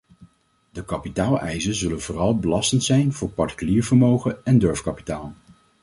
De 0.71 0.85
kapitaaleisen 0.85 1.75
zullen 1.75 2.01
vooral 2.01 2.37
belastend 2.39 2.83
zijn 2.83 3.13
voor 3.13 3.29
particulier 3.29 3.83
vermogen 3.83 4.45
en 4.45 4.59
durfkapitaal. 4.59 5.35